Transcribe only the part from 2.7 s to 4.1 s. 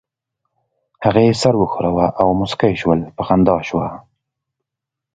شول، په خندا شوه.